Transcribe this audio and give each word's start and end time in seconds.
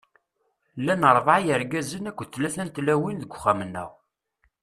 Llan 0.79 1.03
ṛebɛa 1.15 1.39
n 1.41 1.45
yirgazen 1.47 2.09
akked 2.09 2.27
tlata 2.33 2.63
n 2.65 2.69
tlawin 2.75 3.17
deg 3.21 3.33
uxxam-nneɣ. 3.35 3.89